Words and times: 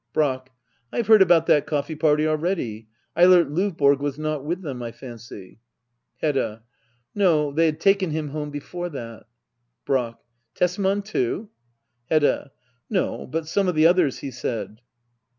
Brack. 0.13 0.51
I 0.91 0.97
have 0.97 1.05
heard 1.05 1.21
about 1.21 1.45
that 1.45 1.67
cofFee 1.67 1.99
party 1.99 2.25
already. 2.27 2.87
Eilert 3.15 3.51
Lovborg 3.51 3.99
was 3.99 4.17
not 4.17 4.43
with 4.43 4.63
them^ 4.63 4.83
I 4.83 4.91
fancy} 4.91 5.59
Hedda. 6.23 6.63
No^ 7.15 7.55
they 7.55 7.67
had 7.67 7.79
taken 7.79 8.09
him 8.09 8.29
home 8.29 8.49
before 8.49 8.89
that. 8.89 9.27
Brack. 9.85 10.15
Tesman 10.55 11.03
too? 11.03 11.51
Hedda. 12.09 12.51
No, 12.89 13.27
but 13.27 13.47
some 13.47 13.67
of 13.67 13.75
the 13.75 13.85
others, 13.85 14.17
he 14.17 14.31
said. 14.31 14.81